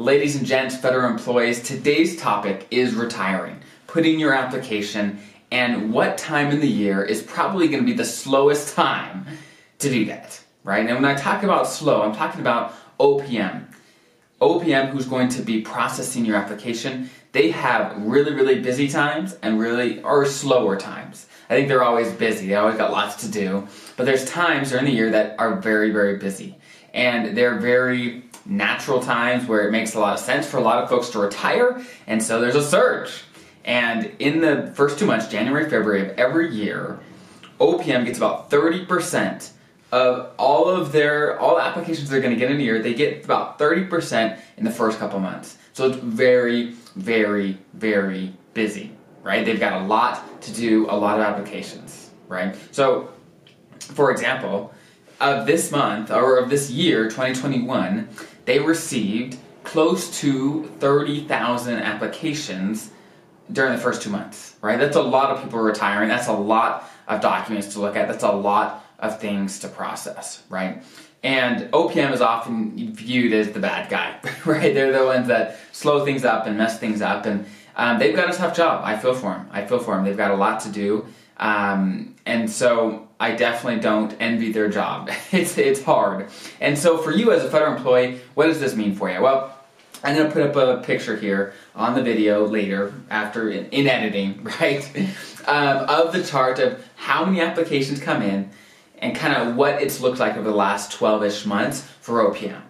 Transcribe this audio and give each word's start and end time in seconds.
Ladies 0.00 0.34
and 0.34 0.46
gents, 0.46 0.78
federal 0.78 1.10
employees, 1.10 1.62
today's 1.62 2.18
topic 2.18 2.66
is 2.70 2.94
retiring, 2.94 3.60
putting 3.86 4.18
your 4.18 4.32
application, 4.32 5.20
and 5.52 5.92
what 5.92 6.16
time 6.16 6.50
in 6.50 6.60
the 6.60 6.66
year 6.66 7.04
is 7.04 7.20
probably 7.20 7.68
going 7.68 7.82
to 7.82 7.86
be 7.86 7.92
the 7.92 8.02
slowest 8.02 8.74
time 8.74 9.26
to 9.78 9.90
do 9.90 10.06
that, 10.06 10.42
right? 10.64 10.86
And 10.86 10.94
when 10.94 11.04
I 11.04 11.14
talk 11.14 11.42
about 11.42 11.66
slow, 11.66 12.00
I'm 12.00 12.14
talking 12.14 12.40
about 12.40 12.72
OPM. 12.98 13.66
OPM, 14.40 14.88
who's 14.88 15.04
going 15.04 15.28
to 15.28 15.42
be 15.42 15.60
processing 15.60 16.24
your 16.24 16.36
application, 16.36 17.10
they 17.32 17.50
have 17.50 17.94
really, 18.02 18.32
really 18.32 18.58
busy 18.58 18.88
times 18.88 19.36
and 19.42 19.60
really, 19.60 20.00
or 20.00 20.24
slower 20.24 20.78
times. 20.78 21.26
I 21.50 21.54
think 21.56 21.68
they're 21.68 21.84
always 21.84 22.10
busy, 22.10 22.46
they 22.46 22.54
always 22.54 22.78
got 22.78 22.90
lots 22.90 23.16
to 23.16 23.30
do, 23.30 23.68
but 23.98 24.06
there's 24.06 24.24
times 24.24 24.70
during 24.70 24.86
the 24.86 24.92
year 24.92 25.10
that 25.10 25.38
are 25.38 25.56
very, 25.56 25.90
very 25.90 26.16
busy. 26.16 26.56
And 26.94 27.36
they're 27.36 27.58
very 27.58 28.29
natural 28.46 29.00
times 29.00 29.46
where 29.46 29.66
it 29.66 29.70
makes 29.70 29.94
a 29.94 30.00
lot 30.00 30.14
of 30.14 30.20
sense 30.20 30.46
for 30.46 30.56
a 30.56 30.62
lot 30.62 30.82
of 30.82 30.88
folks 30.88 31.10
to 31.10 31.18
retire, 31.18 31.84
and 32.06 32.22
so 32.22 32.40
there's 32.40 32.54
a 32.54 32.62
surge. 32.62 33.22
And 33.64 34.12
in 34.18 34.40
the 34.40 34.72
first 34.74 34.98
two 34.98 35.06
months, 35.06 35.28
January, 35.28 35.68
February 35.68 36.10
of 36.10 36.18
every 36.18 36.54
year, 36.54 36.98
OPM 37.60 38.06
gets 38.06 38.18
about 38.18 38.50
30% 38.50 39.50
of 39.92 40.30
all 40.38 40.68
of 40.68 40.92
their 40.92 41.38
all 41.40 41.56
the 41.56 41.62
applications 41.62 42.08
they're 42.08 42.20
going 42.20 42.32
to 42.32 42.38
get 42.38 42.50
in 42.50 42.58
a 42.58 42.62
year. 42.62 42.80
They 42.80 42.94
get 42.94 43.24
about 43.24 43.58
30% 43.58 44.38
in 44.56 44.64
the 44.64 44.70
first 44.70 44.98
couple 44.98 45.18
months. 45.18 45.58
So 45.72 45.88
it's 45.88 45.96
very, 45.98 46.72
very, 46.96 47.58
very 47.74 48.32
busy, 48.54 48.92
right? 49.22 49.44
They've 49.44 49.60
got 49.60 49.82
a 49.82 49.84
lot 49.84 50.42
to 50.42 50.52
do, 50.52 50.88
a 50.90 50.96
lot 50.96 51.18
of 51.18 51.24
applications, 51.24 52.10
right? 52.28 52.56
So, 52.70 53.10
for 53.78 54.10
example, 54.10 54.72
of 55.20 55.46
this 55.46 55.70
month 55.70 56.10
or 56.10 56.38
of 56.38 56.50
this 56.50 56.70
year, 56.70 57.04
2021, 57.04 58.08
they 58.44 58.58
received 58.58 59.38
close 59.64 60.20
to 60.20 60.64
30,000 60.78 61.76
applications 61.76 62.90
during 63.52 63.72
the 63.72 63.78
first 63.78 64.02
two 64.02 64.10
months, 64.10 64.56
right? 64.62 64.78
That's 64.78 64.96
a 64.96 65.02
lot 65.02 65.30
of 65.30 65.42
people 65.42 65.58
retiring. 65.58 66.08
That's 66.08 66.28
a 66.28 66.32
lot 66.32 66.90
of 67.08 67.20
documents 67.20 67.74
to 67.74 67.80
look 67.80 67.96
at. 67.96 68.08
That's 68.08 68.24
a 68.24 68.32
lot 68.32 68.84
of 68.98 69.20
things 69.20 69.58
to 69.60 69.68
process, 69.68 70.42
right? 70.48 70.82
And 71.22 71.70
OPM 71.72 72.12
is 72.12 72.20
often 72.20 72.94
viewed 72.94 73.32
as 73.32 73.52
the 73.52 73.60
bad 73.60 73.90
guy, 73.90 74.18
right? 74.46 74.72
They're 74.72 74.92
the 74.92 75.04
ones 75.04 75.28
that 75.28 75.58
slow 75.72 76.04
things 76.04 76.24
up 76.24 76.46
and 76.46 76.56
mess 76.56 76.78
things 76.78 77.02
up. 77.02 77.26
And 77.26 77.46
um, 77.76 77.98
they've 77.98 78.14
got 78.14 78.32
a 78.32 78.36
tough 78.36 78.56
job. 78.56 78.82
I 78.84 78.96
feel 78.96 79.14
for 79.14 79.30
them. 79.30 79.48
I 79.52 79.66
feel 79.66 79.78
for 79.78 79.94
them. 79.94 80.04
They've 80.04 80.16
got 80.16 80.30
a 80.30 80.36
lot 80.36 80.60
to 80.60 80.68
do. 80.70 81.06
Um, 81.40 82.14
and 82.26 82.48
so 82.48 83.08
I 83.18 83.32
definitely 83.32 83.80
don't 83.80 84.14
envy 84.20 84.52
their 84.52 84.68
job. 84.68 85.10
it's, 85.32 85.58
it's 85.58 85.82
hard. 85.82 86.28
And 86.60 86.78
so 86.78 86.98
for 86.98 87.10
you 87.10 87.32
as 87.32 87.42
a 87.42 87.50
federal 87.50 87.76
employee, 87.76 88.20
what 88.34 88.46
does 88.46 88.60
this 88.60 88.76
mean 88.76 88.94
for 88.94 89.10
you? 89.10 89.20
Well, 89.20 89.56
I'm 90.04 90.14
going 90.14 90.28
to 90.28 90.32
put 90.32 90.42
up 90.42 90.54
a 90.54 90.82
picture 90.82 91.16
here 91.16 91.52
on 91.74 91.94
the 91.94 92.02
video 92.02 92.46
later 92.46 92.94
after 93.10 93.50
in, 93.50 93.66
in 93.70 93.88
editing, 93.88 94.44
right? 94.60 94.88
Um, 95.46 95.88
of 95.88 96.12
the 96.12 96.22
chart 96.22 96.58
of 96.58 96.84
how 96.96 97.24
many 97.24 97.40
applications 97.40 98.00
come 98.00 98.22
in 98.22 98.50
and 98.98 99.16
kind 99.16 99.34
of 99.34 99.56
what 99.56 99.82
it's 99.82 100.00
looked 100.00 100.18
like 100.18 100.36
over 100.36 100.48
the 100.48 100.54
last 100.54 100.92
12-ish 100.92 101.46
months 101.46 101.80
for 102.00 102.30
OPM. 102.30 102.60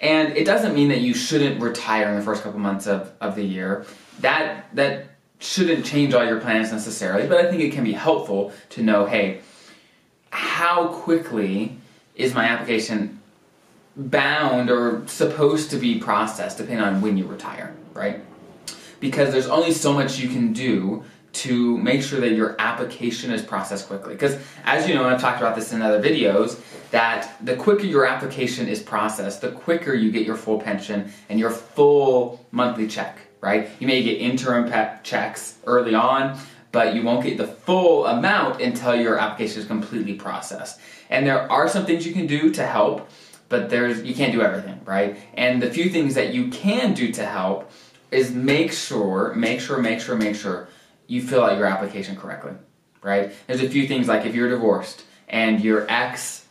And 0.00 0.36
it 0.36 0.44
doesn't 0.44 0.74
mean 0.74 0.88
that 0.88 1.00
you 1.00 1.14
shouldn't 1.14 1.60
retire 1.60 2.08
in 2.10 2.16
the 2.16 2.22
first 2.22 2.42
couple 2.42 2.60
months 2.60 2.86
of, 2.86 3.12
of 3.20 3.34
the 3.34 3.44
year. 3.44 3.86
That 4.20 4.66
that 4.74 5.13
shouldn't 5.38 5.84
change 5.84 6.14
all 6.14 6.24
your 6.24 6.40
plans 6.40 6.72
necessarily, 6.72 7.26
but 7.26 7.44
I 7.44 7.50
think 7.50 7.62
it 7.62 7.72
can 7.72 7.84
be 7.84 7.92
helpful 7.92 8.52
to 8.70 8.82
know, 8.82 9.06
hey, 9.06 9.40
how 10.30 10.88
quickly 10.88 11.76
is 12.14 12.34
my 12.34 12.44
application 12.44 13.20
bound 13.96 14.70
or 14.70 15.06
supposed 15.06 15.70
to 15.70 15.76
be 15.76 15.98
processed 15.98 16.58
depending 16.58 16.84
on 16.84 17.00
when 17.00 17.16
you 17.16 17.26
retire, 17.26 17.74
right? 17.92 18.20
Because 19.00 19.32
there's 19.32 19.46
only 19.46 19.72
so 19.72 19.92
much 19.92 20.18
you 20.18 20.28
can 20.28 20.52
do 20.52 21.04
to 21.34 21.76
make 21.78 22.00
sure 22.02 22.20
that 22.20 22.32
your 22.32 22.54
application 22.60 23.32
is 23.32 23.42
processed 23.42 23.88
quickly. 23.88 24.14
Because 24.14 24.38
as 24.64 24.88
you 24.88 24.94
know, 24.94 25.04
and 25.04 25.14
I've 25.14 25.20
talked 25.20 25.40
about 25.40 25.56
this 25.56 25.72
in 25.72 25.82
other 25.82 26.00
videos, 26.00 26.60
that 26.90 27.36
the 27.44 27.56
quicker 27.56 27.84
your 27.84 28.06
application 28.06 28.68
is 28.68 28.80
processed, 28.80 29.40
the 29.40 29.50
quicker 29.50 29.94
you 29.94 30.12
get 30.12 30.24
your 30.24 30.36
full 30.36 30.60
pension 30.60 31.12
and 31.28 31.38
your 31.38 31.50
full 31.50 32.44
monthly 32.52 32.86
check, 32.86 33.18
right? 33.44 33.68
You 33.78 33.86
may 33.86 34.02
get 34.02 34.20
interim 34.20 34.72
checks 35.02 35.58
early 35.66 35.94
on, 35.94 36.38
but 36.72 36.94
you 36.94 37.02
won't 37.02 37.22
get 37.22 37.36
the 37.36 37.46
full 37.46 38.06
amount 38.06 38.60
until 38.60 38.94
your 38.96 39.18
application 39.18 39.60
is 39.60 39.66
completely 39.66 40.14
processed. 40.14 40.80
And 41.10 41.26
there 41.26 41.50
are 41.52 41.68
some 41.68 41.84
things 41.84 42.06
you 42.06 42.14
can 42.14 42.26
do 42.26 42.50
to 42.52 42.66
help, 42.66 43.08
but 43.50 43.68
there's 43.68 44.02
you 44.02 44.14
can't 44.14 44.32
do 44.32 44.40
everything, 44.40 44.80
right? 44.86 45.16
And 45.34 45.62
the 45.62 45.70
few 45.70 45.90
things 45.90 46.14
that 46.14 46.32
you 46.32 46.48
can 46.48 46.94
do 46.94 47.12
to 47.12 47.26
help 47.26 47.70
is 48.10 48.32
make 48.32 48.72
sure, 48.72 49.34
make 49.34 49.60
sure, 49.60 49.78
make 49.78 50.00
sure, 50.00 50.16
make 50.16 50.36
sure 50.36 50.68
you 51.06 51.20
fill 51.20 51.44
out 51.44 51.58
your 51.58 51.66
application 51.66 52.16
correctly, 52.16 52.52
right? 53.02 53.32
There's 53.46 53.62
a 53.62 53.68
few 53.68 53.86
things 53.86 54.08
like 54.08 54.24
if 54.24 54.34
you're 54.34 54.48
divorced 54.48 55.04
and 55.28 55.62
your 55.62 55.84
ex 55.90 56.46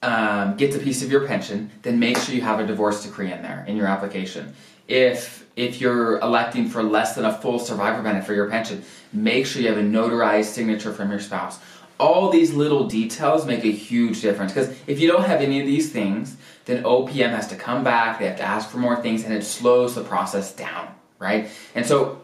um, 0.00 0.56
gets 0.56 0.76
a 0.76 0.78
piece 0.78 1.02
of 1.02 1.10
your 1.10 1.26
pension, 1.26 1.70
then 1.82 1.98
make 1.98 2.16
sure 2.16 2.34
you 2.34 2.40
have 2.40 2.60
a 2.60 2.66
divorce 2.66 3.04
decree 3.04 3.32
in 3.32 3.42
there 3.42 3.64
in 3.68 3.76
your 3.76 3.86
application. 3.86 4.54
If 4.88 5.46
if 5.54 5.80
you're 5.80 6.18
electing 6.20 6.68
for 6.68 6.82
less 6.82 7.16
than 7.16 7.24
a 7.24 7.36
full 7.36 7.58
survivor 7.58 8.00
benefit 8.00 8.26
for 8.26 8.34
your 8.34 8.48
pension, 8.48 8.82
make 9.12 9.44
sure 9.44 9.60
you 9.60 9.68
have 9.68 9.76
a 9.76 9.82
notarized 9.82 10.44
signature 10.44 10.92
from 10.92 11.10
your 11.10 11.18
spouse. 11.18 11.58
All 11.98 12.30
these 12.30 12.54
little 12.54 12.86
details 12.86 13.44
make 13.44 13.64
a 13.64 13.72
huge 13.72 14.20
difference 14.20 14.52
because 14.52 14.72
if 14.86 15.00
you 15.00 15.08
don't 15.08 15.24
have 15.24 15.40
any 15.40 15.58
of 15.60 15.66
these 15.66 15.90
things, 15.90 16.36
then 16.64 16.84
OPM 16.84 17.30
has 17.30 17.48
to 17.48 17.56
come 17.56 17.82
back, 17.82 18.20
they 18.20 18.26
have 18.26 18.36
to 18.36 18.44
ask 18.44 18.70
for 18.70 18.78
more 18.78 19.02
things, 19.02 19.24
and 19.24 19.34
it 19.34 19.42
slows 19.42 19.96
the 19.96 20.04
process 20.04 20.54
down, 20.54 20.94
right? 21.18 21.50
And 21.74 21.84
so 21.84 22.20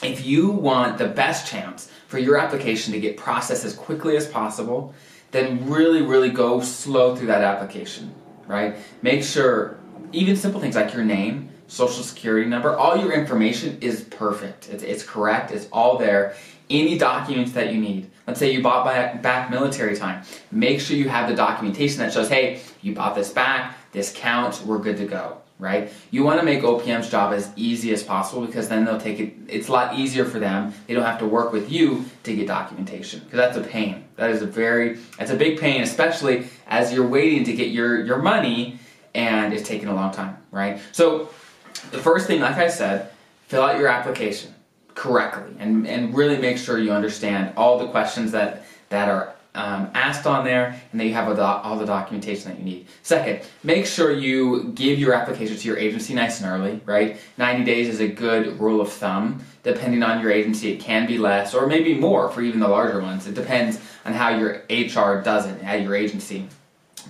if 0.00 0.24
you 0.24 0.50
want 0.50 0.98
the 0.98 1.08
best 1.08 1.50
chance 1.50 1.90
for 2.06 2.18
your 2.18 2.38
application 2.38 2.92
to 2.92 3.00
get 3.00 3.16
processed 3.16 3.64
as 3.64 3.74
quickly 3.74 4.16
as 4.16 4.26
possible, 4.28 4.94
then 5.32 5.68
really, 5.68 6.02
really 6.02 6.30
go 6.30 6.60
slow 6.60 7.16
through 7.16 7.26
that 7.26 7.42
application, 7.42 8.14
right? 8.46 8.76
Make 9.02 9.24
sure, 9.24 9.78
even 10.12 10.36
simple 10.36 10.60
things 10.60 10.76
like 10.76 10.94
your 10.94 11.04
name, 11.04 11.50
social 11.68 12.02
security 12.02 12.48
number, 12.48 12.76
all 12.76 12.96
your 12.96 13.12
information 13.12 13.78
is 13.80 14.02
perfect. 14.02 14.68
It's, 14.68 14.82
it's 14.82 15.02
correct, 15.04 15.52
it's 15.52 15.68
all 15.72 15.96
there. 15.98 16.34
Any 16.70 16.98
documents 16.98 17.52
that 17.52 17.72
you 17.72 17.80
need. 17.80 18.10
Let's 18.26 18.38
say 18.38 18.52
you 18.52 18.62
bought 18.62 18.84
back 19.22 19.50
military 19.50 19.96
time. 19.96 20.22
Make 20.50 20.80
sure 20.80 20.96
you 20.96 21.08
have 21.08 21.28
the 21.28 21.34
documentation 21.34 21.98
that 22.00 22.12
shows, 22.12 22.28
hey, 22.28 22.60
you 22.82 22.94
bought 22.94 23.14
this 23.14 23.30
back, 23.30 23.76
this 23.92 24.12
counts, 24.14 24.62
we're 24.62 24.78
good 24.78 24.98
to 24.98 25.06
go 25.06 25.38
right? 25.58 25.92
You 26.10 26.22
want 26.22 26.38
to 26.38 26.44
make 26.44 26.62
OPM's 26.62 27.10
job 27.10 27.32
as 27.32 27.50
easy 27.56 27.92
as 27.92 28.02
possible 28.02 28.46
because 28.46 28.68
then 28.68 28.84
they'll 28.84 29.00
take 29.00 29.18
it, 29.18 29.34
it's 29.48 29.68
a 29.68 29.72
lot 29.72 29.98
easier 29.98 30.24
for 30.24 30.38
them. 30.38 30.72
They 30.86 30.94
don't 30.94 31.04
have 31.04 31.18
to 31.18 31.26
work 31.26 31.52
with 31.52 31.70
you 31.70 32.04
to 32.22 32.34
get 32.34 32.46
documentation 32.46 33.20
because 33.20 33.38
that's 33.38 33.56
a 33.56 33.60
pain. 33.60 34.04
That 34.16 34.30
is 34.30 34.42
a 34.42 34.46
very, 34.46 34.98
that's 35.18 35.30
a 35.30 35.36
big 35.36 35.58
pain, 35.58 35.82
especially 35.82 36.46
as 36.68 36.92
you're 36.92 37.06
waiting 37.06 37.44
to 37.44 37.52
get 37.52 37.68
your, 37.68 38.04
your 38.04 38.18
money 38.18 38.78
and 39.14 39.52
it's 39.52 39.66
taking 39.68 39.88
a 39.88 39.94
long 39.94 40.12
time, 40.12 40.36
right? 40.52 40.80
So 40.92 41.30
the 41.90 41.98
first 41.98 42.26
thing, 42.26 42.40
like 42.40 42.56
I 42.56 42.68
said, 42.68 43.10
fill 43.46 43.62
out 43.62 43.78
your 43.78 43.88
application 43.88 44.54
correctly 44.94 45.54
and, 45.58 45.86
and 45.86 46.14
really 46.14 46.38
make 46.38 46.58
sure 46.58 46.78
you 46.78 46.92
understand 46.92 47.52
all 47.56 47.78
the 47.78 47.88
questions 47.88 48.32
that, 48.32 48.64
that 48.88 49.08
are 49.08 49.34
um, 49.54 49.90
asked 49.94 50.26
on 50.26 50.44
there 50.44 50.80
and 50.92 51.00
that 51.00 51.04
you 51.06 51.14
have 51.14 51.38
all 51.38 51.76
the 51.76 51.86
documentation 51.86 52.50
that 52.50 52.58
you 52.58 52.64
need. 52.64 52.86
Second, 53.02 53.40
make 53.64 53.86
sure 53.86 54.12
you 54.12 54.72
give 54.74 54.98
your 54.98 55.14
application 55.14 55.56
to 55.56 55.68
your 55.68 55.76
agency 55.76 56.14
nice 56.14 56.40
and 56.40 56.50
early, 56.50 56.80
right? 56.84 57.18
90 57.38 57.64
days 57.64 57.88
is 57.88 58.00
a 58.00 58.08
good 58.08 58.60
rule 58.60 58.80
of 58.80 58.92
thumb. 58.92 59.42
Depending 59.62 60.02
on 60.02 60.20
your 60.20 60.30
agency, 60.30 60.72
it 60.72 60.80
can 60.80 61.06
be 61.06 61.18
less 61.18 61.54
or 61.54 61.66
maybe 61.66 61.94
more 61.94 62.30
for 62.30 62.40
even 62.42 62.60
the 62.60 62.68
larger 62.68 63.00
ones. 63.00 63.26
It 63.26 63.34
depends 63.34 63.80
on 64.04 64.12
how 64.12 64.30
your 64.30 64.62
HR 64.70 65.22
does 65.22 65.46
it 65.46 65.62
at 65.64 65.82
your 65.82 65.94
agency. 65.94 66.48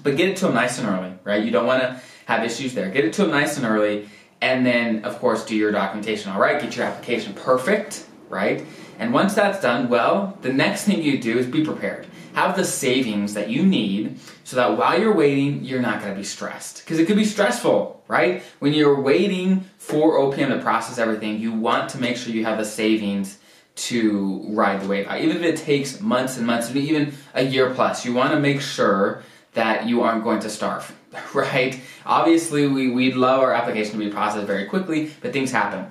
But 0.02 0.16
get 0.16 0.28
it 0.28 0.36
to 0.38 0.46
them 0.46 0.54
nice 0.54 0.78
and 0.78 0.88
early, 0.88 1.12
right? 1.24 1.44
You 1.44 1.50
don't 1.50 1.66
want 1.66 1.82
to 1.82 2.00
have 2.26 2.44
issues 2.44 2.74
there. 2.74 2.88
Get 2.90 3.04
it 3.04 3.12
to 3.14 3.22
them 3.22 3.30
nice 3.30 3.56
and 3.56 3.66
early 3.66 4.08
and 4.40 4.64
then, 4.64 5.04
of 5.04 5.18
course, 5.18 5.44
do 5.44 5.56
your 5.56 5.72
documentation 5.72 6.30
all 6.30 6.40
right. 6.40 6.60
Get 6.60 6.76
your 6.76 6.86
application 6.86 7.34
perfect, 7.34 8.06
right? 8.28 8.64
And 8.98 9.12
once 9.12 9.34
that's 9.34 9.60
done, 9.60 9.88
well, 9.88 10.38
the 10.42 10.52
next 10.52 10.84
thing 10.84 11.02
you 11.02 11.18
do 11.18 11.38
is 11.38 11.46
be 11.46 11.64
prepared 11.64 12.06
have 12.38 12.56
the 12.56 12.64
savings 12.64 13.34
that 13.34 13.50
you 13.50 13.66
need 13.66 14.18
so 14.44 14.56
that 14.56 14.78
while 14.78 14.98
you're 14.98 15.14
waiting, 15.14 15.64
you're 15.64 15.82
not 15.82 16.00
going 16.00 16.12
to 16.12 16.16
be 16.16 16.24
stressed. 16.24 16.84
Because 16.84 16.98
it 16.98 17.06
could 17.06 17.16
be 17.16 17.24
stressful, 17.24 18.02
right? 18.06 18.42
When 18.60 18.72
you're 18.72 19.00
waiting 19.00 19.64
for 19.78 20.18
OPM 20.18 20.48
to 20.48 20.60
process 20.60 20.98
everything, 20.98 21.40
you 21.40 21.52
want 21.52 21.90
to 21.90 21.98
make 21.98 22.16
sure 22.16 22.32
you 22.32 22.44
have 22.44 22.58
the 22.58 22.64
savings 22.64 23.38
to 23.74 24.44
ride 24.48 24.82
the 24.82 24.88
wave 24.88 25.06
out. 25.06 25.20
Even 25.20 25.36
if 25.36 25.42
it 25.42 25.56
takes 25.56 26.00
months 26.00 26.36
and 26.36 26.46
months, 26.46 26.74
even 26.74 27.12
a 27.34 27.44
year 27.44 27.74
plus, 27.74 28.04
you 28.04 28.12
want 28.12 28.32
to 28.32 28.40
make 28.40 28.60
sure 28.60 29.22
that 29.54 29.86
you 29.86 30.02
aren't 30.02 30.24
going 30.24 30.40
to 30.40 30.50
starve, 30.50 30.94
right? 31.34 31.80
Obviously, 32.06 32.66
we, 32.66 32.90
we'd 32.90 33.16
love 33.16 33.40
our 33.40 33.52
application 33.52 33.92
to 33.92 33.98
be 33.98 34.10
processed 34.10 34.46
very 34.46 34.66
quickly, 34.66 35.10
but 35.20 35.32
things 35.32 35.50
happen. 35.50 35.90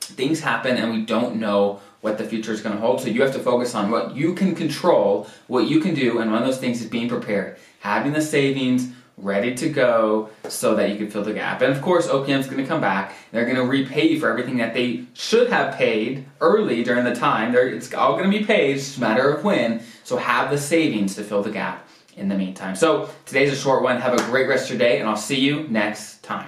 Things 0.00 0.40
happen, 0.40 0.76
and 0.76 0.90
we 0.92 1.04
don't 1.04 1.36
know 1.36 1.80
what 2.00 2.18
the 2.18 2.24
future 2.24 2.52
is 2.52 2.60
going 2.60 2.74
to 2.74 2.80
hold. 2.80 3.00
So 3.00 3.08
you 3.08 3.22
have 3.22 3.32
to 3.32 3.38
focus 3.38 3.74
on 3.74 3.90
what 3.90 4.16
you 4.16 4.34
can 4.34 4.54
control, 4.54 5.28
what 5.46 5.66
you 5.66 5.80
can 5.80 5.94
do, 5.94 6.18
and 6.18 6.30
one 6.30 6.42
of 6.42 6.46
those 6.46 6.58
things 6.58 6.80
is 6.82 6.88
being 6.88 7.08
prepared, 7.08 7.58
having 7.80 8.12
the 8.12 8.20
savings 8.20 8.88
ready 9.16 9.54
to 9.54 9.68
go 9.68 10.30
so 10.48 10.74
that 10.74 10.90
you 10.90 10.96
can 10.96 11.10
fill 11.10 11.22
the 11.22 11.32
gap. 11.32 11.62
And 11.62 11.72
of 11.72 11.80
course, 11.80 12.08
OPM 12.08 12.40
is 12.40 12.46
going 12.46 12.62
to 12.62 12.66
come 12.66 12.80
back. 12.80 13.14
They're 13.30 13.44
going 13.44 13.56
to 13.56 13.64
repay 13.64 14.08
you 14.08 14.18
for 14.18 14.28
everything 14.28 14.56
that 14.56 14.74
they 14.74 15.04
should 15.14 15.50
have 15.50 15.76
paid 15.76 16.26
early 16.40 16.82
during 16.82 17.04
the 17.04 17.14
time. 17.14 17.52
They're, 17.52 17.68
it's 17.68 17.92
all 17.94 18.16
going 18.16 18.30
to 18.30 18.38
be 18.38 18.44
paid, 18.44 18.76
it's 18.76 18.86
just 18.86 18.98
a 18.98 19.00
matter 19.00 19.32
of 19.32 19.44
when. 19.44 19.82
So 20.04 20.16
have 20.16 20.50
the 20.50 20.58
savings 20.58 21.14
to 21.16 21.24
fill 21.24 21.42
the 21.42 21.50
gap 21.50 21.86
in 22.16 22.28
the 22.28 22.34
meantime. 22.34 22.76
So 22.76 23.08
today's 23.26 23.52
a 23.52 23.56
short 23.56 23.82
one. 23.82 24.00
Have 24.00 24.14
a 24.14 24.22
great 24.30 24.48
rest 24.48 24.64
of 24.64 24.70
your 24.70 24.78
day, 24.78 25.00
and 25.00 25.08
I'll 25.08 25.16
see 25.16 25.40
you 25.40 25.68
next 25.68 26.22
time. 26.22 26.40